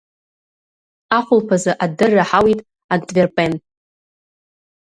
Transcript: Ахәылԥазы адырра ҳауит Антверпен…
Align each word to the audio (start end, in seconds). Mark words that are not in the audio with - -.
Ахәылԥазы 1.17 1.71
адырра 1.83 2.23
ҳауит 2.29 2.59
Антверпен… 2.93 3.53